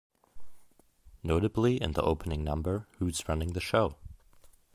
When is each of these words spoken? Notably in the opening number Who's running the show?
Notably 1.21 1.79
in 1.79 1.91
the 1.91 2.01
opening 2.01 2.43
number 2.43 2.87
Who's 2.97 3.29
running 3.29 3.53
the 3.53 3.61
show? 3.61 3.97